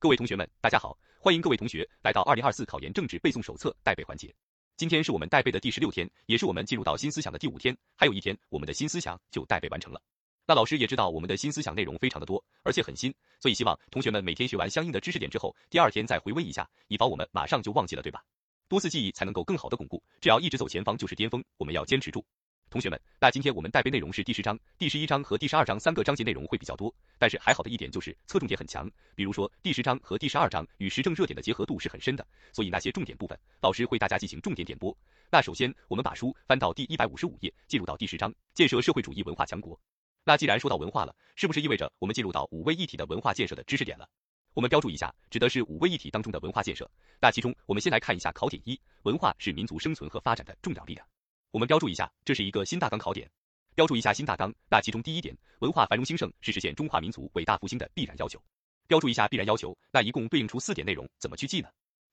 [0.00, 4.34] 各位同学们，大家好，欢迎各位同学来到二零二四考研政治背诵手册带背环节。
[4.78, 10.00] 今天是我们带背的第十六天，也是我们进入到新思想的第五天，还有一天，我们的新思想就带背完成了。
[10.46, 18.24] 那老师也知道我们的新思想内容非常的多，而且很新，所以希望同学们每天学完相应的知识点之后，第二天再回温一下，以防我们马上就忘记了，对吧？
[18.68, 22.24] 多次记忆才能够更好的巩固，只要一直走前方就是巅峰，我们要坚持住。
[22.70, 28.88] 同学们，那今天我们带背内容是第十章、第十一章和第十二章三个章节内容会比较多，但是还好的一点就是侧重点很强。
[29.16, 34.96] 比如说第十章和第十二章与时政热点的结合度是很深的，所以那些重点部分，老师会大家进行重点点播。
[35.32, 39.76] 那首先我们把书翻到第一百五十五页，进入到第十章，建设社会主义文化强国。
[40.22, 44.08] 那既然说到文化了，是不是意味着我们进入到五位一体的文化建设的知识点了？
[44.54, 46.88] 我们标注一下，指的是五位一体当中的文化建设。
[47.20, 51.04] 那其中我们先来看一下考点一，文化是民族生存和发展的重要力量。
[51.52, 53.28] 我们标注一下，这是一个新大纲考点。
[53.74, 58.40] 标注一下新大纲，那其中第一点，文化繁荣兴盛是实现中华民族伟大复兴的必然要求。
[58.86, 61.68] 标注一下必然要求，那一共对应出四点内容，怎么去记呢？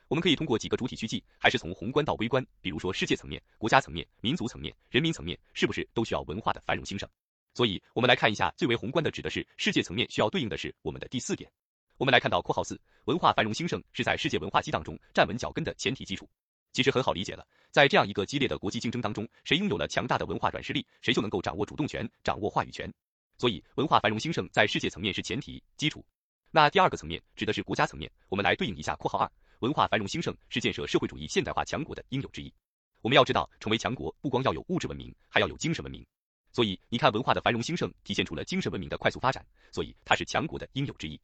[0.07, 7.07] 我们可以通过几个主体去记，还是从宏观到微观，比如说世界层面、国家层面、民族层面、人民层面，是不是都需要文化的繁荣兴盛？
[7.53, 11.51] 所以，我们来看一下最为宏观的，指的是世界层面需要对应的是我们的第四点。
[11.97, 16.29] 我们来看到括号四，文化繁荣兴盛是在世界文化激荡中站稳脚跟的前提基础。
[16.73, 22.91] 其实很好理解了，在这样一个激烈的国际竞争当中，谁拥有了强大的文化软实力，谁就能够掌握主动权，掌握话语权。
[23.37, 26.05] 所以，文化繁荣兴盛在世界层面是前提基础。
[26.51, 32.53] 那第二个层面指的是国家层面，我们来对应一下括号二，文化繁荣兴盛是建设社会主义现代化强国的应有之义。
[33.01, 36.05] 我们要知道，成为强国不光要有物质文明，还要有精神文明。
[36.51, 41.19] 所以，你看文化的繁荣兴盛体现出了精神文明的快速发展，所以它是强国的应有之义。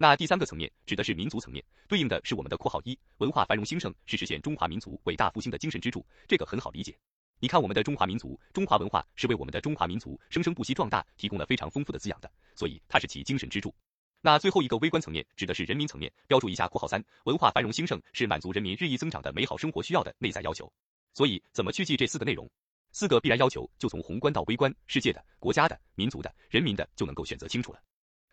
[0.00, 6.96] 那第三个层面指的是民族层面，对应的是我们的括号一，文化繁荣兴盛是实现中华民族伟大复兴的精神支柱，这个很好理解。
[7.40, 13.74] 你看我们的中华民族，中华文化是为我们的中华民族生生不息壮大提供了非常丰富的滋养的，所以它是其精神支柱。
[14.20, 20.72] 那最后一个微观层面指的是人民层面，标注一下括号三，文化繁荣兴盛是满足人民日益增长的美好生活需要的内在要求。
[21.12, 22.48] 所以怎么去记这四个内容？
[22.92, 27.80] 四个必然要求就从宏观到微观，世界的、国家的、民族的、人民的就能够选择清楚了。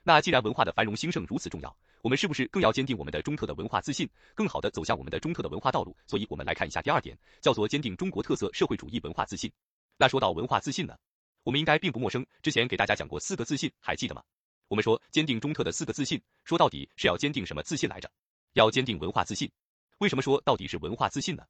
[0.08, 5.98] 那既然文化的繁荣兴盛如此重要，我们是不是更要坚定我们的中特的文化自信，更好的走向我们的中特的文化道路？
[6.06, 9.52] 所以，我们来看一下第二点，叫做坚定中国特色社会主义文化自信。
[9.98, 10.96] 那说到文化自信呢，
[11.42, 14.22] 我们应该并不陌生，之前给大家讲过四个自信，还记得吗？
[14.68, 18.08] 我们说坚定中特的四个自信，说到底是要坚定什么自信来着？
[18.54, 19.52] 要坚定文化自信。
[19.98, 21.44] 为什么说到底是文化自信呢？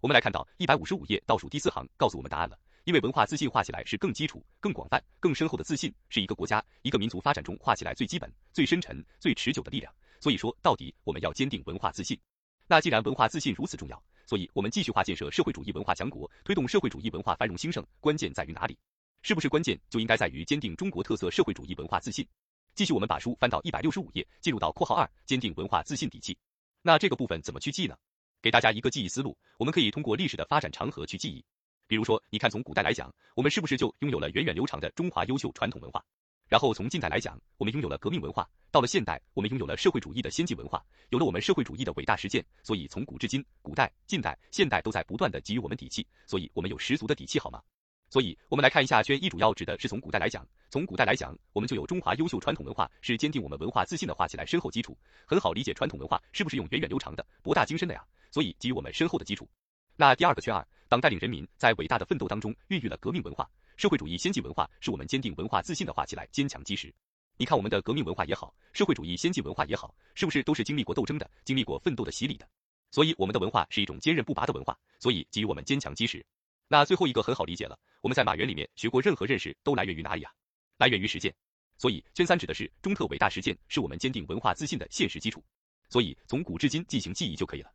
[0.00, 2.58] 我们来看到一百五十五页倒数第四行，告诉我们答案了。
[2.84, 9.92] 因为文化自信画起来是更基础、更广泛、更深厚的自信，是一个国家、一个民族发展中画起来最基本、最深沉、最持久的力量。
[10.20, 12.18] 所以说到底，我们要坚定文化自信。
[12.66, 18.78] 那既然文化自信如此重要，所以我们继续化建设社会主义文化强国，推动社会主义文化繁荣兴盛，关键在于哪里？
[19.22, 22.26] 是不是关键就应该在于坚定中国特色社会主义文化自信？
[22.74, 26.38] 继续，我们把书翻到一百六十五页，进入到括号二，坚定文化自信底气。
[26.82, 27.96] 那这个部分怎么去记呢？
[28.40, 31.44] 给大家一个记忆思路，我们可以通过历史的发展长河去记忆。
[31.90, 36.00] 比如说，你看从古代来讲，我们是不是就拥有了源远流长的中华优秀传统文化？
[36.48, 42.46] 然后从近代来讲，我们拥有了革命文化；到了现代，我们拥有了社会主义的先进文化，有了我们社会主义的伟大实践。
[42.62, 47.60] 所以从古至今，古代、近代、现代都在不断的给予我们底气，所以我们有十足的底气，好吗？
[48.08, 54.96] 所以我们来看一下圈一，主要指的是从古代来讲，从古代来讲，我们就有中华优秀传统文化，是坚定我们文化自信的画起来深厚基础，
[55.26, 55.74] 很好理解。
[55.74, 58.04] 传统文化是不是用源远流长的、博大精深的呀？
[58.30, 59.48] 所以给予我们深厚的基础。
[59.96, 66.92] 那第二个圈二，党带领人民在伟大的奋斗当中孕育了革命文化、社会主义先进文化，是我们坚定文化自信的画起来坚强基石。
[67.36, 72.48] 你看我们的革命文化也好，社会主义先进文化也好，是不是都是经历过斗争的、经历过奋斗的洗礼的？
[72.90, 76.26] 所以我们的文化是一种坚韧不拔的文化，所以给予我们坚强基石。
[76.66, 80.32] 那最后一个很好理解了，我们在马原里面学过任何认识都来源于哪里啊？
[80.76, 81.32] 来源于实践。
[81.78, 85.40] 所以圈三指的是中特伟大实践，是我们坚定文化自信的现实基础。
[85.88, 87.70] 所以从古至今进行记忆就可以了。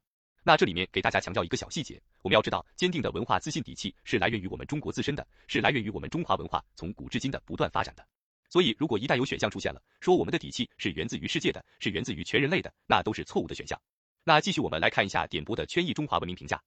[0.47, 8.05] 那这里面给大家强调一个小细节，我们要知道，坚定的文化自信底气是来源于我们中国自身的，是来源于我们中华文化从古至今的不断发展的。
[8.47, 13.81] 所以，如果一旦有选项出现了，说我们的底气是源自于世界的，是源自于全人类的，那都是错误的选项。
[14.23, 16.61] 那继续我们来看一下点播的圈艺中华文明评价。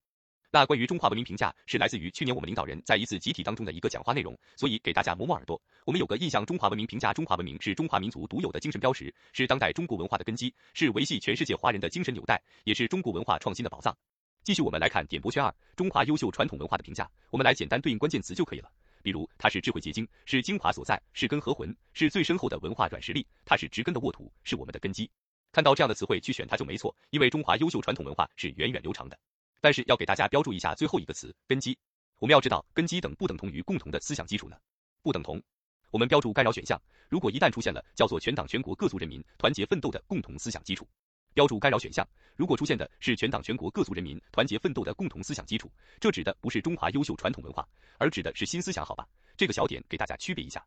[0.51, 5.61] 那关于中华文明评价是来自于去年我们领导人在一次集体当中的一个讲话内容，所以给大家磨磨耳朵。
[5.85, 13.95] 我们有个印象，中华文明评价，中华文明是中华民族独有的精神标识，是当代中国文化的根基，是维系全世界华人的精神纽带，也是中国文化创新的宝藏。
[14.43, 18.71] 继续我们来看点播圈二，中华优秀传统文化的评价，我们来简单对应关键词就可以了。
[19.03, 25.11] 比如它是智慧结晶，是精华所在，是根和魂，是最深厚的文化软实力，它是植根的沃土，是我们的根基。
[25.53, 29.19] 看到这样的词汇去选它就没错，因为中华优秀传统文化是源远流长的。
[29.61, 31.77] 但是要给大家标注一下最后一个词根基，
[32.19, 34.57] 我们要知道根基等不等同于共同的思想基础呢？
[35.03, 35.43] 不等同。
[35.91, 40.87] 我们标注干扰选项，如果一旦出现了叫做全党全国各族人民团结奋斗的共同思想基础，
[41.35, 42.07] 标注干扰选项。
[42.37, 47.67] 如果出现的是全党全国各族人民团结奋斗的共同思想基础，这指的不是中华优秀传统文化，
[47.99, 49.09] 而指的是新思想，好吧？
[49.37, 50.65] 这个小点给大家区别一下。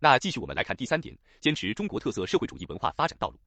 [0.00, 3.38] 那继续我们来看第三点，坚持中国特色社会主义文化发展道路。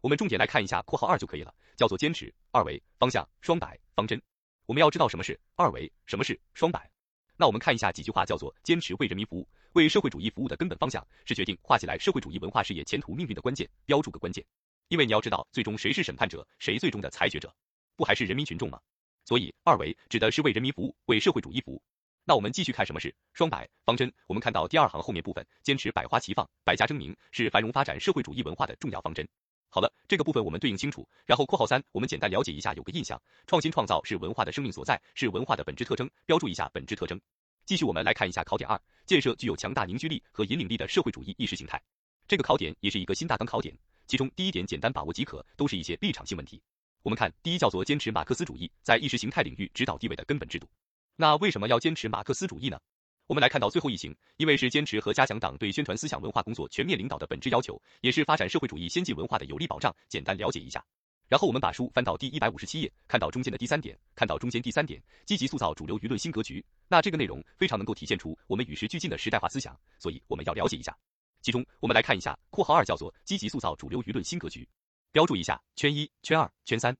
[0.00, 4.22] 我们重点来看一下括号二就可以了，叫做坚持二维方向双百方针。
[4.66, 6.90] 我们要知道什么是二维，什么是双百。
[7.36, 13.68] 那我们看一下几句话，叫做坚持为人民服务，为社会主义服务的根本方向，是决定画起来社会主义文化事业前途命运的关键。
[13.84, 14.44] 标注个关键，
[14.88, 17.54] 因为你要知道，最终谁是审判者，谁最终的裁决者，
[17.94, 18.80] 不还是人民群众吗？
[19.24, 21.80] 所以二维指的是为人民服务，为社会主义服务。
[22.24, 24.12] 那我们继续看什么是双百方针。
[24.26, 29.28] 我们看到第二行后面部分，坚持百花齐放，百家争鸣，是繁荣发展社会主义文化的重要方针。
[29.76, 31.06] 好了，这个部分我们对应清楚。
[31.26, 36.08] 然后括号三，我们简单了解一下，有个印象，创新创造是文化的生命所在，是文化的本质特征。
[36.24, 37.20] 标注一下本质特征。
[37.66, 41.78] 继续，我们来看一下考点二，建设具有强大凝聚力和引领力的社会主义意识形态。
[42.26, 43.76] 这个考点也是一个新大纲考点，
[44.06, 46.58] 其中第一点简单把握即可，都是一些立场性问题。
[47.02, 50.66] 我们看第一叫做坚持马克思主义在意识形态领域指导地位的根本制度。
[51.16, 52.80] 那为什么要坚持马克思主义呢？
[53.26, 59.94] 我们来看到最后一行，因为是坚持和加强党对宣传思想文化工作全面领导的本质要求，也是发展社会主义先进文化的有力保障。
[60.08, 60.84] 简单了解一下。
[61.26, 66.64] 然后我们把书翻到第一百五十七页，看到中间的第三点，看到中间第三点，积极塑造主流舆论新格局。
[66.86, 70.96] 那这个内容非常能够体现出我们与时俱进的时代化思想，所以我们要了解一下。
[71.42, 74.68] 其中我们来看一下括号二叫做积极塑造主流舆论新格局，
[75.10, 76.96] 标注一下圈一、圈二、圈三。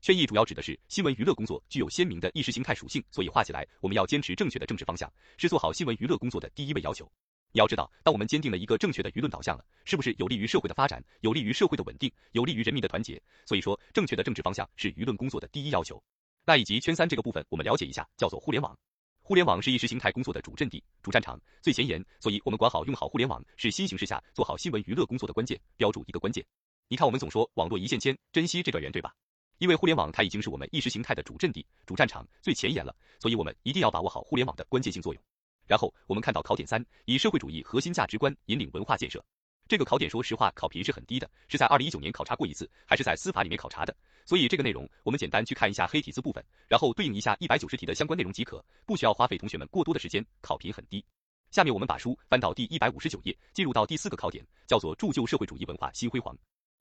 [0.00, 7.10] 圈一主要指的是新闻娱乐工作具有鲜明的意识形态属性，所以画起来我们要坚持正确的政治方向，是做好新闻娱乐工作的第一位要求。
[7.50, 13.20] 你要知道，当我们坚定了一个正确的舆论导向了，是不是有利于社会的发展，有利于社会的稳定，有利于人民的团结？
[13.44, 16.00] 所以说，正确的政治方向是舆论工作的第一要求。
[16.44, 18.76] 那以及圈三这个部分，我们了解一下，叫做互联网。
[19.22, 25.58] 互联网是意识形态工作的主阵地、主战场、最前沿，所以我们管好用好互联网，是新形势下做好新闻娱乐工作的关键。
[25.76, 26.44] 标注一个关键。
[26.88, 29.12] 你看，我们总说网络一线牵，珍惜这段缘，对吧？
[29.58, 35.22] 因为互联网它已经是我们意识形态的主阵地、主战场、最前沿了，所以我们一定要把握好互联网的关键性作用。
[35.66, 39.22] 然后我们看到考点三，以社会主义核心价值观引领文化建设。
[39.66, 43.94] 这个考点说实话考评是很低的，是在二零一九年考察过一次，还是在司法里面考察的。
[44.24, 51.04] 所以这个内容我们简单去看一下黑体字部分，然后对应一下一百九十题的相关内容即可，不需要花费同学们过多的时间，考评很低。
[51.50, 56.36] 下面我们把书翻到第一百五十九页，进入到第四个考点，叫做铸就社会主义文化新辉煌。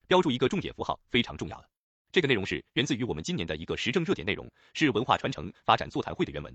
[0.07, 1.67] 标注一个重点符号，非常重要的。
[2.17, 6.51] 这个内容是源自于我们今年的一个时政热点内容，是文化传承发展座谈会的原文。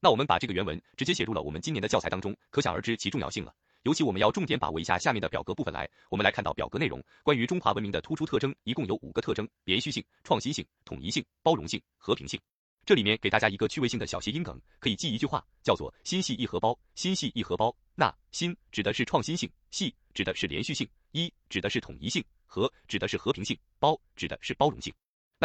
[0.00, 3.54] 那我们把这个原文直接写入了我们今年的教材当中，可想而知其重要性了。
[3.84, 5.88] 尤其我们要重点把握一下下面的表格部分来。
[6.10, 12.40] 我们来看到表格内容，关于中华文明的突出特征，一共有五个特征：连续性、创新性、统一性、包容性、和平性。
[12.84, 16.76] 这里面给大家一个趣味性的小谐音梗，可以记一句话，叫做“心系一荷包”。
[16.96, 24.92] 心系一荷包，那心指的是创新性，系指的是连续性，一指的是统一性，和指的是和平性，包指的是包容性。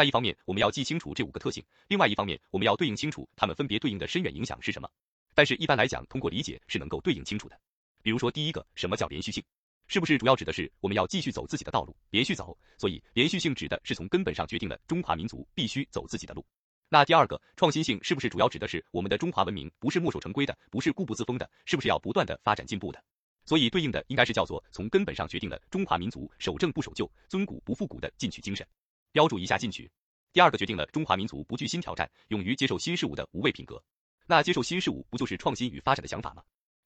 [0.00, 4.90] 那一方面，我们要记清楚这五个特性；另外一方面，我们要对应清楚它们分别对应的深远影响是什么。
[5.34, 7.60] 但是，一般来讲，通过理解是能够对应清楚的。
[8.00, 9.44] 比如说，第一个，什么叫连续性？
[9.88, 12.56] 是不是主要指的是我们要继续走自己的道路，连续走？
[12.78, 16.42] 所以，连续性指的是从根本上决定了中华民族必须走自己的路。
[16.88, 23.04] 那第二个，创新性是不是主要指的是我们的中华文明不是墨守成规的，不是固步自封的，是不是要不断的发展进步的？
[23.44, 28.66] 所以，对应的应该是叫做从根本上决定了中华民族守正不守旧、尊古不复古的进取精神。
[29.12, 29.90] 标注一下进取。
[30.32, 33.82] 第二个决定了中华民族不惧新挑战、勇于接受新事物的无畏品格。
[34.26, 36.42] 那接受新事物不就是创新与发展的想法吗？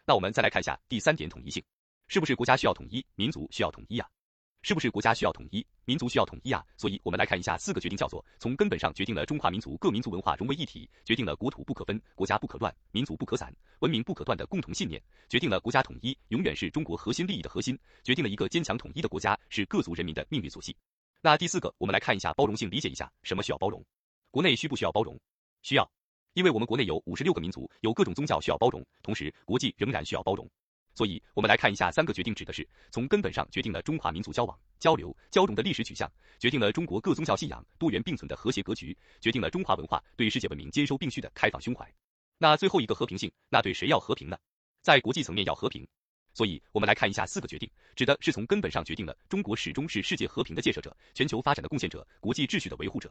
[0.07, 1.62] 那我们再来看一下第三点统一性，
[2.09, 4.09] 是不是国家需要统一，民族需要统一呀？
[4.62, 6.64] 是不是国家需要统一，民族需要统一呀？
[6.78, 20.75] 所以我们来看一下四个决定，叫做从根本上决定了中华民族各民族文化融为一体，决定了国土不可分、国家不可乱、民族不可散、文明不可断的共同信念，决定了国家统一永远是中国核心利益的核心，决定了一个坚强统一的国家是各族人民的命运所系。
[21.25, 23.83] 那第四个，我们来看一下包容性，理解一下什么需要包容。
[24.31, 25.19] 国内需不需要包容？
[25.62, 25.90] 需要，
[26.35, 30.47] 因为我们国内有五十六个民族，有各种宗教需要包容，同时国际仍然需要包容。
[30.95, 41.90] 所以，我们来看一下三个决定，指的是从根本上决定了中华民族交往、交流、交融的历史取向，决定了中国各宗教信仰多元并存的和谐格局，决定了中华文化对世界文明兼收并蓄的开放胸怀。
[42.37, 44.37] 那最后一个和平性，那对谁要和平呢？
[44.83, 45.88] 在国际层面要和平。
[46.35, 53.09] 所以，我们来看一下四个决定，指的是从根本上决定了中国始终是世界和平的建设者、全球发展的贡献者、国际秩序的维护者，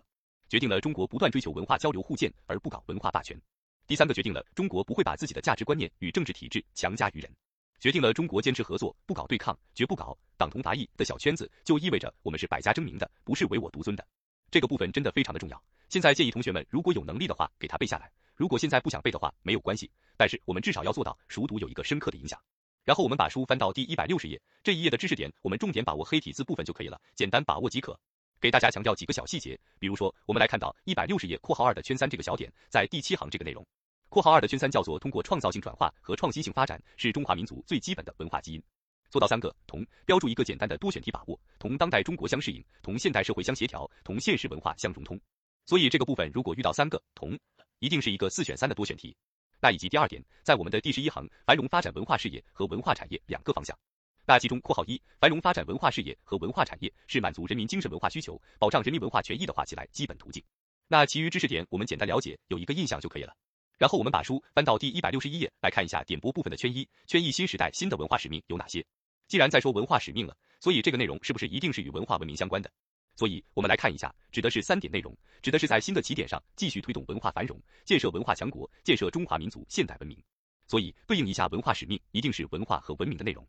[0.50, 3.42] 决定了中国不断追求文化交流互鉴而不搞文化霸权。
[3.88, 7.32] 第三个决定了中国不会把自己的价值观念与政治体制强加于人，
[7.80, 14.06] 决定了中国坚持合作，不搞对抗，绝不搞党同伐异的小圈子，就意味着我们是百家争鸣的，不是唯我独尊的。
[14.51, 15.63] 这个部分真的非常的重要。
[15.88, 19.89] 现在建议同学们如果有能力的话，给他背下来；如果现在不想背的话，没有关系。
[20.18, 22.38] 但是我们至少要做到熟读有一个深刻的影响。
[22.84, 27.98] 然后我们把书翻到第一百六十页，这一页的知识点，我们重点把握黑体字部分就可以了，简单把握即可。
[28.42, 33.66] 给大家强调几个小细节，比如说，我们来看到一百六十页括号二的圈三这个小点，在第七行这个内容，
[34.10, 38.62] 括号二的圈三叫做通过创造性转化和创新性发展，是中华民族最基本的文化基因。
[39.10, 45.18] 做到三个同，标注一个简单的多选题把握，同当代中国相适应，同现代社会相协调，同现实文化相融通。
[45.66, 47.40] 所以这个部分如果遇到三个同，
[47.80, 49.16] 一定是一个四选三的多选题。
[49.63, 53.74] 那以及第二点，在我们的第十一行，繁荣发展文化事业和文化产业两个方向。
[54.25, 60.43] 那其中括号一，繁荣发展文化事业和文化产业是满足人民精神文化需求、保障人民文化权益的话起来基本途径。
[60.89, 63.34] 那其余知识点我们简单了解，有一个印象就可以了。
[63.77, 68.86] 然后我们把书翻到第一百六十一页来看一下点播部分的圈一，圈一新时代新的文化使命有哪些？
[69.29, 72.70] 既然在说文化使命了，所以这个内容是不是一定是与文化文明相关的？
[73.15, 80.22] 所以我们来看一下，指的是三点内容，指的是在新的起点上继续推动文化繁荣，建设文化强国，建设中华民族现代文明。
[80.67, 83.48] 所以对应一下文化使命，一定是文化和文明的内容。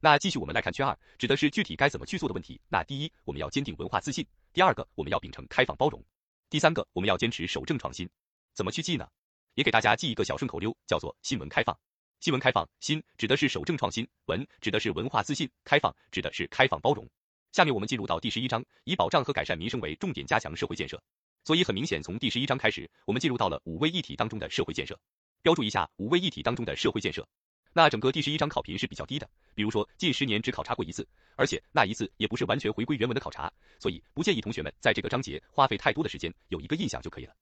[0.00, 2.60] 那继续我们来看圈二，指的是具体该怎么去做的问题。
[2.68, 6.00] 那第一，我们要坚定文化自信；第二个，我们要秉承开放包容；
[6.50, 8.08] 第三个，我们要坚持守正创新。
[8.54, 9.08] 怎么去记呢？
[9.54, 11.76] 也给大家记一个小顺口溜，叫做新闻开放。
[12.20, 17.08] 新闻开放，新指的是守正创新，文指的是文化自信，开放指的是开放包容。
[17.52, 21.02] 下面我们进入到第十一章，以保障和改善民生为重点，加强社会建设。
[21.44, 24.98] 所以很明显，从第十一章开始，我们进入到了五位一体当中的社会建设。
[25.40, 27.26] 标注一下五位一体当中的社会建设。
[27.72, 37.34] 那整个第十一章考评是比较低的，比如说近十年只考察过一次，而且那一次也不是完全回归原文的考察，所以不建议同学们在这个章节花费太多的时间，有一个印象就可以了。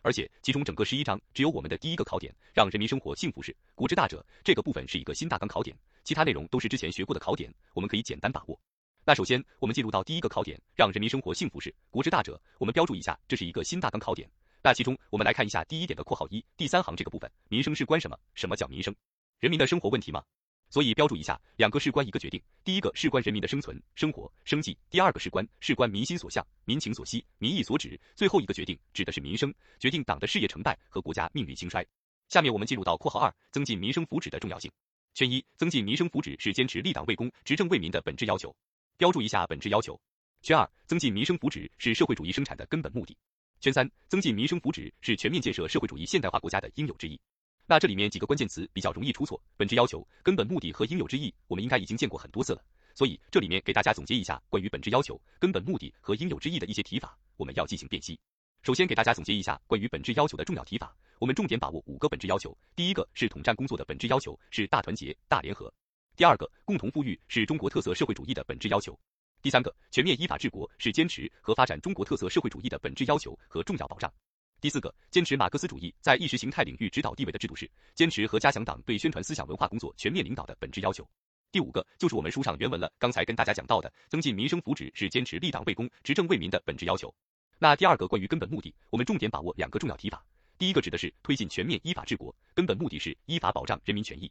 [0.00, 8.58] 而且其中整个十一章只有我们的第一个考点，让人民生活幸福是古之大者，这个部分是一个新大纲考点，其他内容都是之前学过的考点，我们可以简单把握。
[9.04, 14.30] 那首先我们进入到第一个考点，让人民生活幸福是国之大者，我们标注一下，这是一个新大纲考点。
[14.62, 18.16] 那其中我们来看一下第一点的括号一第三行这个部分，民生事关什么？
[18.34, 18.94] 什么叫民生？
[19.40, 20.22] 人民的生活问题吗？
[20.70, 22.40] 所以标注一下，两个事关一个决定。
[22.62, 28.00] 第一个事关人民的生存、生活、生计；第二个事关事关民心所向、民情所希、民意所指。
[28.14, 31.84] 最后一个决定指的是民生，决定党的事业成败和国家命运兴衰。
[32.28, 34.70] 下面我们进入到括号二，增进民生福祉的重要性。
[35.12, 38.54] 圈一，增进民生福祉是坚持立党为公、执政为民的本质要求。
[39.02, 40.00] 标注一下本质要求。
[40.42, 43.16] 圈二，增进民生福祉是社会主义生产的根本目的。
[43.58, 47.20] 圈三，增进民生福祉是全面建设社会主义现代化国家的应有之义。
[47.66, 52.62] 那这里面几个关键词比较容易出错，本质要求、根本目的和应有之义，我们应该已经见过很多次了。
[52.94, 58.16] 所以这里面给大家总结一下关于本质要求、根本目的和应有之义的一些提法，我们要进行辨析。
[58.62, 62.56] 首先给大家总结一下关于本质要求的重要提法，我们重点把握五个本质要求。
[62.76, 65.74] 第一个是统战工作的本质要求，是大团结、大联合。
[66.14, 68.98] 第二个，共同富裕是中国特色社会主义的本质要求。
[69.40, 74.12] 第三个，全面依法治国是坚持和发展中国特色社会主义的本质要求和重要保障。
[74.60, 81.08] 第四个，坚持马克思主义在意识形态领域指导地位的制度是坚持和加强党对宣传思想文化工作全面领导的本质要求。
[81.50, 87.12] 第五个就是我们书上原文了，刚才跟大家讲到的，增进民生福祉是坚持立党为公、执政为民的本质要求。
[87.58, 90.22] 那第二个关于根本目的，我们重点把握两个重要提法，
[90.58, 94.30] 第一个指的是推进全面依法治国，根本目的是依法保障人民权益。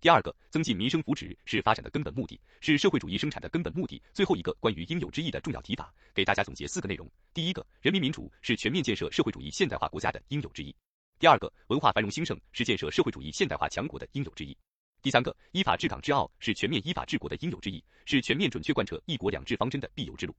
[0.00, 4.00] 第二个，增进民生福祉是发展的根本目的，是社会主义生产的根本目的。
[4.14, 10.72] 最后一个关于应有之义的重要提法，给大家总结四个内容：第一个，人民民主是全面建设社会主义现代化国家的应有之义；
[11.18, 14.56] 第二个，文化繁荣兴盛是建设社会主义现代化强国的应有之义；
[15.02, 20.34] 第三个，依法治港治澳是全面依法治国的应有之义，是全面准确贯彻一国两制方针的必由之路。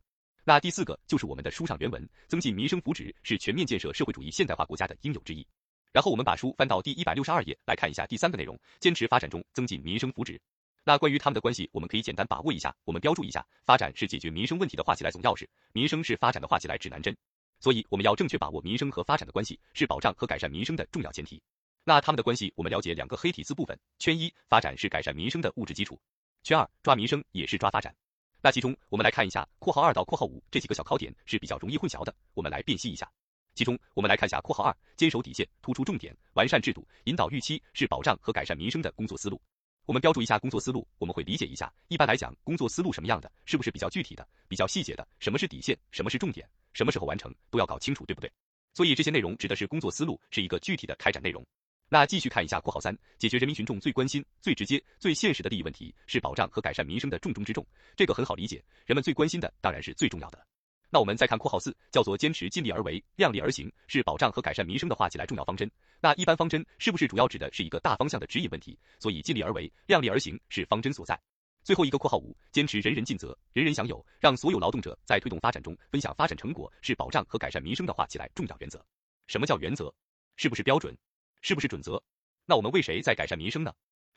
[0.46, 5.46] 那第四个就是我们的书上原文：增进民生福祉是全面建设社会主义现代化国家的应有之义。
[5.92, 10.40] 然后我们把书翻到第一百六十二页来看一下第三个内容，坚持发展中增进民生福祉。
[10.84, 12.76] 那关于他们的关系，我们可以简单把握一下。
[12.86, 17.16] 我们标注一下，发展是解决民生问题的画起来总钥匙，民生是发展的画起来指南针。
[17.60, 21.42] 所以我们要正确把握民生和发展的关系，是保障和改善民生的重要前提。
[21.84, 23.78] 那他们的关系，我们了解两个黑体字部分。
[24.00, 25.96] 圈一，发展是改善民生的物质基础；
[26.44, 27.94] 圈二，抓民生也是抓发展。
[28.42, 33.12] 那其中我们来看一下括号二到括号五这几个小考点是比较容易混淆的，我们来辨析一下。
[33.60, 39.38] 其中，我们来看一下括号二，坚守底线，突出重点，完善制度，引导预期，是保障和改善民生的工作思路。
[39.86, 41.70] 我们标注一下工作思路，我们会理解一下。
[41.90, 45.06] 一般来讲，工作思路什么样的，是不是比较具体的、比较细节的？
[45.20, 45.78] 什么是底线？
[45.92, 46.48] 什么是重点？
[46.72, 48.32] 什么时候完成，都要搞清楚，对不对？
[48.74, 51.46] 所以这些内容指的是工作思路，是一个具体的开展内容。
[51.90, 57.68] 那继续看一下括号三，解决人民群众最关心、最直接、最现实的利益问题，是保障和改善民生的重中之重。
[57.98, 60.48] 这个很好理解，人们最关心的当然是最重要的。
[60.90, 65.70] 那我们再看括号四，叫做坚持尽力而为，量力而行，是保障和改善民生的画起来重要方针。
[66.02, 68.78] 那一般方针是不是主要指的是一个大方向的指引问题？
[69.00, 71.20] 所以尽力而为，量力而行是方针所在。
[71.62, 78.84] 最后一个括号五，坚持人人尽责，人人享有，让所有劳动者在推动发展中分享发展成果，是保障和改善民生的画起来重要原则。
[79.28, 79.94] 什么叫原则？
[80.38, 80.98] 是不是标准？
[81.42, 82.02] 是不是准则？
[82.46, 83.72] 那我们为谁在改善民生呢？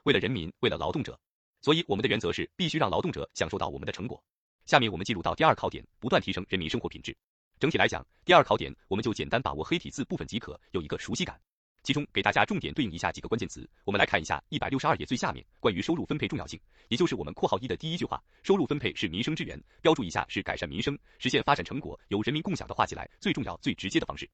[0.05, 1.19] 为了人民，为了劳动者。
[1.61, 4.23] 所以我们的原则是必须让劳动者享受到我们的成果。
[4.67, 7.17] 下面我们进入到第二考点，不断提升人民生活品质。
[7.59, 11.41] 整体来讲，第二考点我们就简单把握黑体字部分即可，有一个熟悉感。
[11.85, 24.31] 其中给大家重点对应一下几个关键词，我们来看一下一百六十二页最下面关于收入分配重要性，也就是我们括号一的第一句话，收入分配是民生之源，标注一下是改善民生、实现发展成果由人民共享的画起来最重要、最直接的方式。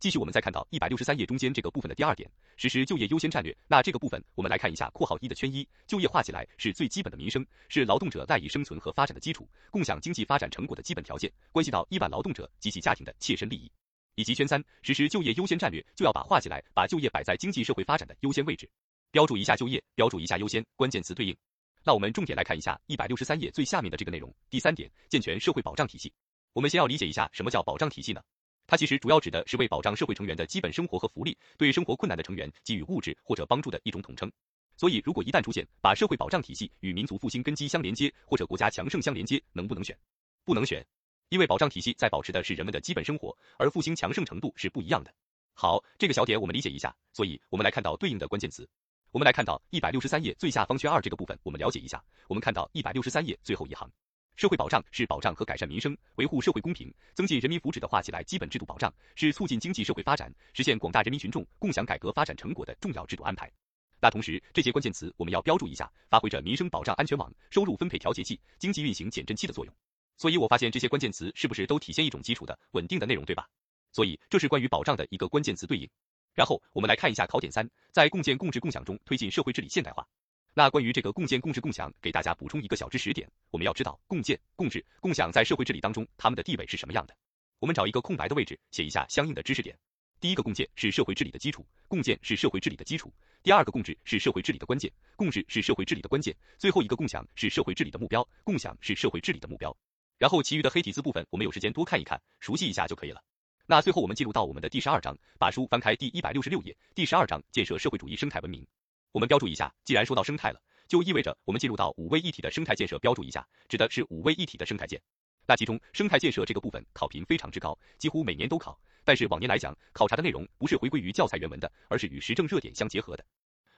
[0.00, 3.54] 继续我们再看到一百六十三页中间这个部分的第二点，实施就业优先战略。
[3.68, 13.70] 那这个部分我们来看一下括号一的圈一，就业画起来是最基本的民生，是劳动者赖以生存和发展的基础，共享经济发展成果的基本条件，关系到亿万劳动者及其家庭的切身利益。
[14.14, 18.66] 以及圈三实施就业优先战略，就要把画起来，把就业摆在经济社会发展的优先位置，
[19.10, 21.36] 标注一下就业，标注一下优先，关键词对应。
[21.84, 26.10] 那我们重点来看一下一百六十三页最下面的这个内容，第三点，健全社会保障体系。
[26.54, 28.22] 我们先要理解一下什么叫保障体系呢？
[28.70, 34.30] 它其实主要指的是为保障社会成员的基本生活和福利，对生活困难的成员给予物质或者帮助的一种统称。
[34.76, 39.98] 所以，如果一旦出现把社会保障体系与民族复兴根基相连接，或者国家强盛相连接，能不能选？
[40.44, 40.86] 不能选。
[41.30, 45.12] 因为保障体系在保持的是人们的基本生活，而复兴强盛程度是不一样的。
[45.52, 46.94] 好，这个小点我们理解一下。
[47.12, 48.68] 所以，我们来看到对应的关键词。
[49.10, 52.00] 我们来看到一百六十三页最下方圈二这个部分，我们了解一下。
[52.28, 53.90] 我们看到一百六十三页最后一行，
[54.40, 63.52] 社会保障是保障和改善民生、维护社会公平、增进人民福祉的画起来基本制度保障，是促进经济社会发展、实现广大人民群众共享改革发展成果的重要制度安排。
[64.00, 69.74] 那同时，这些关键词我们要标注一下，发挥着民生保障安全网、收入分配调节器、经济运行减震器的作用。
[70.16, 73.46] 所以我发现这些关键词是不是都体现一种基础的稳定的内容，对吧？
[73.92, 75.86] 所以这是关于保障的一个关键词对应。
[76.32, 80.08] 然后我们来看一下考点三，在共建共治共享中推进社会治理现代化。
[80.52, 87.16] 那关于这个共建共治共享，给大家补充一个小知识点，我们要知道共建、共治、共享在社会治理当中它们的地位是什么样的。
[87.60, 89.78] 我们找一个空白的位置写一下相应的知识点。
[90.18, 93.12] 第一个共建是社会治理的基础，共建是社会治理的基础。
[93.42, 96.36] 第二个共治是社会治理的关键，共治是社会治理的关键。
[96.58, 99.74] 最后一个共享是社会治理的目标，共享是社会治理的目标。
[100.18, 103.22] 然后其余的黑体字部分，我们有时间多看一看，熟悉一下就可以了。
[103.66, 108.66] 那最后我们进入到我们的第十二章，把书翻开第一百六十六页，第十二章建设社会主义生态文明。
[109.12, 112.98] 我们标注一下，既然说到生态了，就意味着我们进入到五位一体的生态建设。
[113.00, 115.00] 标注一下，指的是五位一体的生态建。
[115.46, 118.78] 那其中生态建设这个部分考评非常之高，几乎每年都考。
[119.02, 123.24] 但是往年来讲，考察的内容不是回归于教材原文的，而是与时政热点相结合的。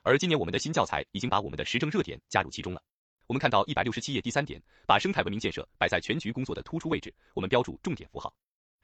[0.03, 2.83] 而今年我们的新教材已经把我们的时政热点加入其中了。
[3.27, 8.35] 我们看到一百六十七页第三点，把生态文明建设摆在全局工作的突出位置，我们标注重点符号。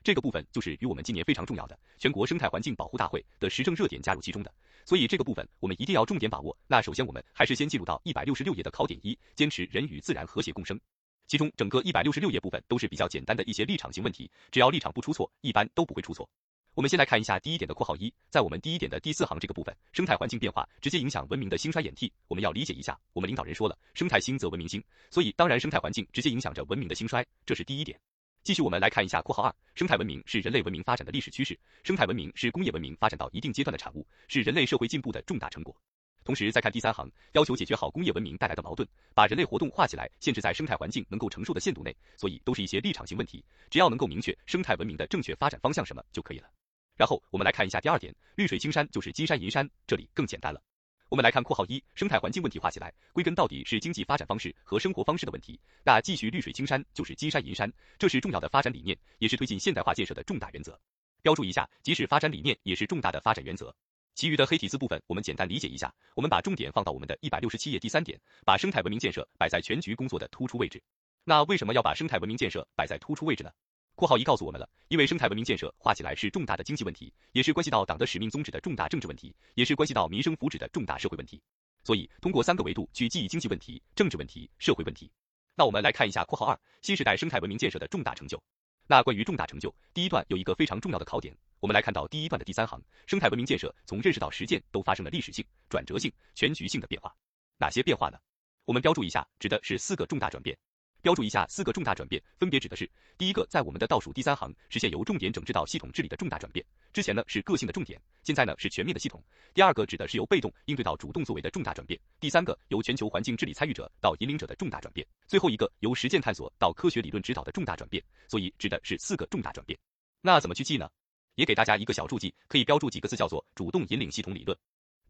[0.05, 4.55] 这个部分就是与我们今年非常重要的全国生态环境保护大会的时政热点加入其中的，
[4.89, 6.57] 所以这个部分我们一定要重点把握。
[6.67, 10.81] 那首先我们还是先进入到一百六十六页的考点一，坚持人与自然和谐共生。
[11.27, 16.27] 其中整个一百六十六页部分都是比较简单的一些立场性问题，只要立场不出错，一般都不会出错。
[16.73, 22.11] 我们先来看一下第一点的括号一，在我们第一点的第四行这个部分，生态环境变化直接影响文明的兴衰演替。
[22.27, 28.01] 我们要理解一下，我们领导人说了，生态兴则文明兴，所以当然生态环境直接影响着文明的兴衰，这是第一点。
[28.43, 35.77] 继续我们来看一下括号二，生态文明是人类文明发展的历史趋势，生态文明是工业文明发展到一定阶段的产物，是人类社会进步的重大成果。
[36.25, 46.49] 同时再看第三行，要求解决好工业文明带来的矛盾，把人类活动画起来，限制在生态环境能够承受的限度内，所以都是一些立场性问题，只要能够明确生态文明的正确发展方向什么就可以了。
[46.97, 50.61] 然后我们来看一下第二点，绿水青山就是金山银山，这里更简单了。
[51.11, 55.59] 我们来看括号一，生态环境问题画起来，归根到底是经济发展方式和生活方式的问题。
[55.83, 60.79] 那继续绿水青山就是金山银山，这是重要的发展理念，也是推进现代化建设的重大原则。
[61.23, 63.75] 标注一下，即使发展理念也是重大的发展原则。
[64.15, 70.83] 其余的黑体字部分我们简单理解一下，我们把重点放到我们的一百六十七页第三点，把生态文明建设摆在全局工作的突出位置。
[71.25, 73.51] 那为什么要把生态文明建设摆在突出位置呢？
[73.99, 81.43] 括号一告诉我们了，因为生态文明建设画起来是重大的经济问题，也是关系到党的使命宗旨的重大政治问题，也是关系到民生福祉的重大社会问题。
[81.83, 85.11] 所以通过三个维度去记忆经济问题、政治问题、社会问题。
[85.57, 88.41] 那我们来看一下括号二新时代生态文明建设的重大成就。
[88.87, 97.13] 那关于重大成就，第一段有一个非常重要的考点，我们来看到第一段的第三行，生态文明建设从认识到实践都发生了历史性、转折性、全局性的变化。
[97.59, 98.19] 哪些变化呢？
[98.65, 100.57] 我们标注一下，指的是四个重大转变。
[101.01, 106.65] 标注一下四个重大转变，分别指的是：第一个，在我们的倒数第三行，实现由重点整治到系统治理的重大转变。
[106.93, 109.23] 之前呢是个性的重点，现在呢是全面的系统。
[109.55, 111.99] 第二个指的是由被动应对到主动作为的重大转变。
[112.19, 115.07] 第三个，由全球环境治理参与者到引领者的重大转变。
[115.27, 118.03] 最后一个，由实践探索到科学理论指导的重大转变。
[118.29, 119.79] 所以指的是四个重大转变。
[120.21, 120.89] 那怎么去记呢？
[121.37, 124.59] 也给大家一个小注记，可以标注几个字，叫做主动引领系统理论。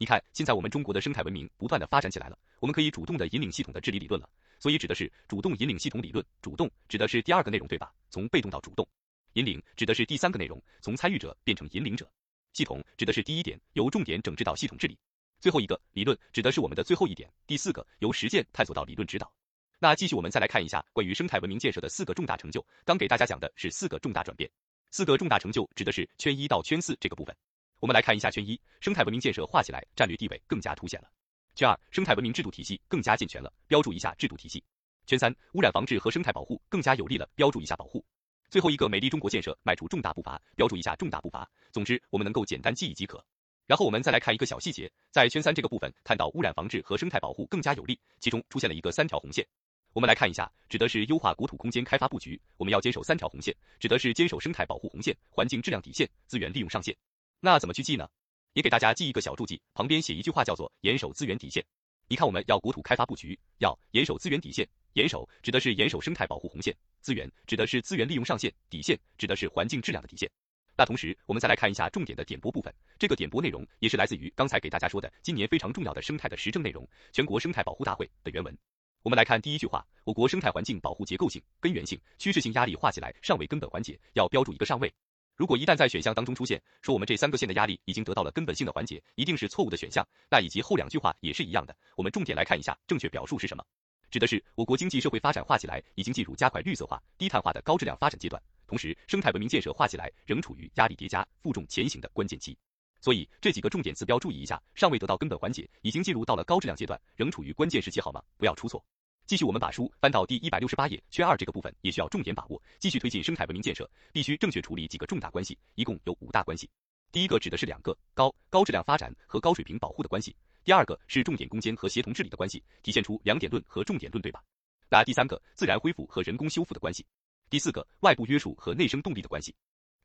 [0.00, 4.30] 你看，现在我们中国的生态文明不断的发展起来了，我们可以主动的引领系统的治理理论了。
[4.61, 7.92] 所以指的是主动引领系统理论，主动指的是第二个内容，对吧？
[8.08, 8.88] 从被动到主动，
[9.32, 12.08] 引领指的是第三个内容，从参与者变成引领者。
[12.52, 14.96] 系统指的是第一点，由重点整治到系统治理。
[15.40, 19.32] 最后一个理论指的是我们的最后一点，第四个由实践探索到理论指导。
[19.80, 22.64] 那继续我们再来看一下关于生态文明建设的四个重大成就。
[22.84, 24.48] 刚给大家讲的是四个重大转变，
[24.92, 27.37] 四个重大成就指的是圈一到圈四这个部分。
[27.81, 31.09] 我们来看一下圈一，生态文明建设画起来战略地位更加凸显了。
[31.55, 34.62] 圈二，生态文明制度体系更加健全了，标注一下制度体系。
[35.07, 38.05] 圈三，污染防治和生态保护更加有力了，标注一下保护。
[38.51, 41.49] 最后一个美丽中国建设迈出重大步伐，标注一下重大步伐。
[41.71, 43.25] 总之，我们能够简单记忆即可。
[43.67, 49.47] 然后我们再来看一个小细节，在圈三这个部分看到污染防治和生态保护更加有力，其中出现了一个三条红线。
[49.93, 56.97] 我们来看一下，指的是优化国土空间开发布局，我们要坚守三条红线，指的是坚守生态保护红线、环境质量底线、资源利用上限。
[57.40, 58.09] 那怎么去记呢？
[58.55, 61.64] 也给大家记一个小注记，旁边写一句话叫做严守资源底线。
[62.09, 64.68] 你看，我们要国土开发布局，要严守资源底线。
[64.94, 70.29] 严守指的是严守生态保护红线，资源指的是资源利用上限，底线指的是环境质量的底线。
[70.77, 72.74] 那同时，我们再来看一下重点的点播部分。
[72.98, 78.57] 这个点播内容也是来自于刚才给大家说的今年非常重要的生态的实证内容——全国生态保护大会的原文。
[79.03, 84.92] 我们来看第一句话：我国生态环境保护结构性、根源性、趋势性压力画起来尚未根本缓解，要标注一个上位。
[85.38, 90.05] 如果一旦在选项当中出现说我们这三个线的压力已经得到了根本性的缓解，一定是错误的选项。
[90.29, 93.64] 那以及后两句话也是一样的，我们重点来看一下正确表述是什么，
[94.11, 102.59] 指的是我国经济社会发展画起来已经进入加快绿色化、低碳化的高质量发展阶段，同时生态文明建设画起来仍处于压力叠加、负重前行的关键期。
[103.01, 108.20] 所以这几个重点词标注意一下，尚未得到根本缓解，已经进入到了高质量阶段，仍处于关键时期，好吗？
[108.38, 108.85] 不要出错。
[109.29, 112.59] 继续，我们把书翻到第一百六十八页，圈二这个部分也需要重点把握。
[112.79, 116.67] 继续推进生态文明建设，必须正确处理几个重大关系，一共有五大关系。
[117.12, 120.35] 第一个指的是两个高高质量发展和高水平保护的关系。
[120.64, 124.43] 第二个是重点攻坚和协同治理的关系，体现出两点论和重点论，对吧？
[124.88, 127.05] 那第三个自然恢复和人工修复的关系。
[127.51, 129.55] 第四个外部约束和内生动力的关系。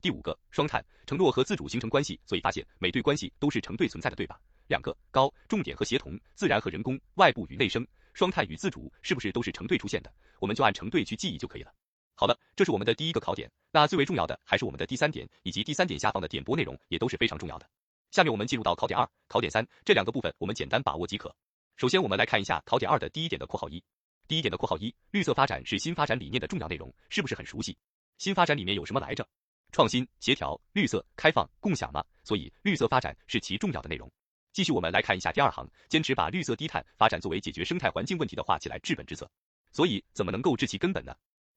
[0.02, 4.38] 第五个双碳承诺和自主形成关系，所以发现每对关系都是成对存在的，对吧？
[4.68, 7.88] 两个高重点和协同，自然和人工，外部与内生。
[8.14, 10.14] 双碳与自主是不是都是成对出现的？
[10.40, 11.74] 我们就按成对去记忆就可以了。
[12.16, 13.52] 好了，这是我们的第一个考点。
[13.72, 17.68] 那最为重要的还是我们的第三点，以及第三点下方的点播内容也都是非常重要的。
[18.12, 21.36] 下面我们进入到考点二、考点三这两个部分，我们简单把握即可。
[21.76, 23.84] 首先，我们来看一下考点二的第一点的括号一。
[24.28, 27.76] 第一点的括号一，绿色发展是新发展理念的重要内容，是不是很熟悉？
[28.20, 29.28] 新发展里面有什么来着？
[29.72, 32.06] 创新、协调、绿色、开放、共享嘛。
[32.24, 34.10] 所以绿色发展是其重要的内容。
[34.54, 39.28] 继续，我们来看一下第二行，坚持把绿色低碳发展作为解决生态环境问题的画起来治本之策。
[39.72, 41.12] 所以，怎么能够治其根本呢？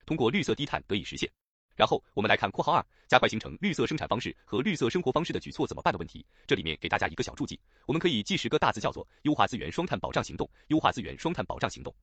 [0.06, 1.30] 通过绿色低碳得以实现。
[1.74, 6.24] 然后，我们来看括号二，加快形成绿色生产方式和绿色生活方式的举措怎么办的问题。
[6.46, 10.48] 这里面给大家一个小注记，我们可以记十个大字，叫做优化资源双碳保障行动。
[10.68, 11.94] 优化资源双碳保障行动。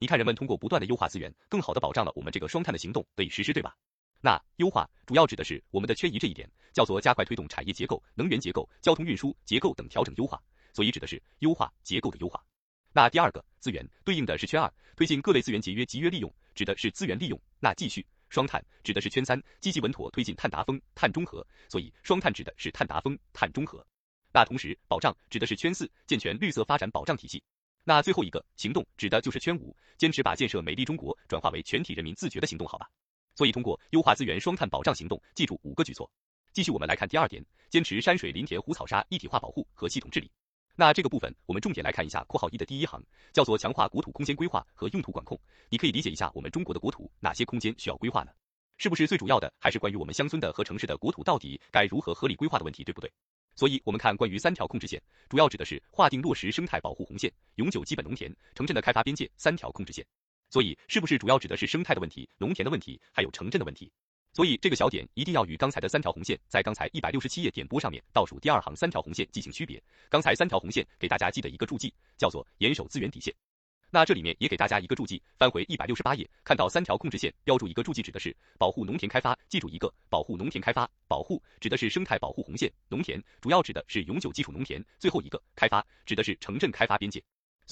[0.00, 3.74] 你看，人们通过不断的优化资源，更好的保障了我们这个双碳的行动得以实施，对吧？
[4.24, 10.40] 那优化主要指的是我们的圈一这一点，叫做加快推动产业结构、能源结构、交通运输结构等调整优化。
[10.72, 12.40] 所以指的是优化结构的优化。
[12.92, 17.38] 那第二个资源对应的是圈二，推进各类资源节约集约利用，指的是资源利用。
[17.58, 21.44] 那继续双碳指的是圈三，积极稳妥推进碳达峰、碳中和。
[21.68, 23.84] 所以双碳指的是碳达峰、碳中和。
[24.32, 27.42] 那同时保障指的是圈四，健全绿色发展保障体系。
[27.82, 32.88] 那最后一个行动指的就是圈五，坚持把建设美丽中国转化为全体人民自觉的行动，好吧？
[33.34, 36.10] 所以通过优化资源双碳保障行动，记住五个举措。
[36.52, 40.30] 继续我们来看第二点，坚持山水林田湖草沙一体化保护和系统治理。
[40.76, 45.38] 那这个部分，我们重点来看一下括号一的第一行，叫做强化国土空间规划和用途管控。
[45.68, 48.30] 你可以理解一下，我们中国的国土哪些空间需要规划呢？
[48.78, 53.12] 是不是最主要的还是关于我们乡村的和城市的国土到底该如何合理规划的问题，对不对？
[53.54, 60.04] 所以，我们看关于三条控制线，主要指的是划定落实生态保护红线、永久基本农田、城镇的开发边界三条控制线。
[60.52, 63.90] 所以，是不是主要指的是生态的问题、农田的问题，还有城镇的问题？
[64.34, 69.82] 所以这个小点一定要与刚才的三条红线，在刚才一百六十七页点播上面倒数第二行三条红线进行区别。
[70.10, 73.34] 刚才三条红线给大家记的一个注记，叫做严守资源底线。
[73.90, 79.38] 那这里面也给大家一个注记，翻回一百六十八页，看到三条控制线，标注一个注记，指的是保护农田开发。
[79.48, 84.84] 记住一个，保护农田开发，保护指的是生态保护红线，农田主要指的是永久基础农田。
[84.98, 87.22] 最后一个开发指的是城镇开发边界。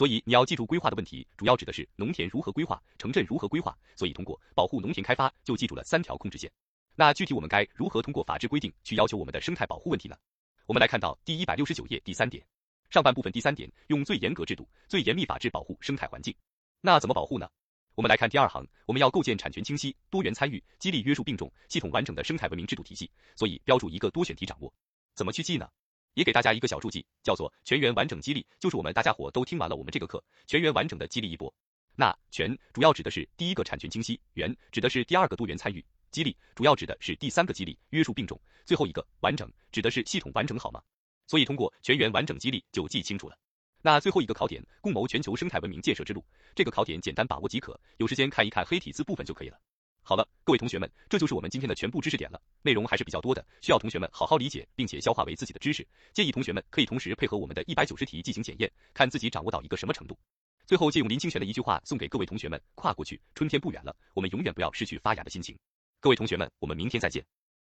[0.00, 3.76] 所以你要记住规划的问题，主要指的是农田如何规划，城镇如何规划。
[3.94, 6.50] 所以通过保护农田开发，就记住了三条控制线。
[6.94, 10.16] 那具体我们该如何通过法制规定去要求我们的生态保护问题呢？
[10.64, 12.42] 我们来看到第一百六十九页第三点，
[12.88, 16.34] 上半部分第三点，用最严格制度、最严密法制保护生态环境。
[16.80, 17.46] 那怎么保护呢？
[17.94, 23.10] 我们来看第二行，我们要构建产权清晰、多元参与、激励约束并重、系统完整的生态文明制度体系。
[23.36, 24.72] 所以标注一个多选题掌握。
[25.14, 25.68] 怎么去记呢？
[26.14, 31.52] 也给大家一个小注记，叫做全员完整激励，就是我们大家伙都听完了我们这个课，全员完整的激励一波。
[31.96, 40.82] 那全主要指的是第一个产权清晰，元指的是第二个多元参与，激励主要指的是第三个激励，约束并重，最后一个完整指的是系统完整好吗？
[41.26, 43.36] 所以通过全员完整激励就记清楚了。
[43.82, 49.58] 那最后一个考点，共谋全球生态文明建设之路，这个考点简单把握即可，有时间看一看黑体字部分就可以了。
[50.02, 55.86] 好了，各位同学们，这就是我们今天的全部知识点了，内容还是比较多的，需要同学们好好理解，并且消化为自己的知识。
[56.12, 60.18] 建议同学们可以同时配合我们的一百九十题进行检验，看自己掌握到一个什么程度。
[60.66, 65.56] 最后，借用林清玄的一句话送给各位同学们：跨过去，春天不远了，我们永远不要失去发芽的心情。
[66.00, 67.24] 各位同学们，我们明天再见。